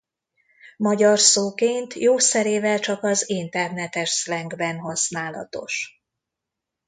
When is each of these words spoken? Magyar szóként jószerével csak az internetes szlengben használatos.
Magyar 0.77 1.19
szóként 1.19 1.93
jószerével 1.93 2.79
csak 2.79 3.03
az 3.03 3.29
internetes 3.29 4.09
szlengben 4.09 4.79
használatos. 4.79 6.01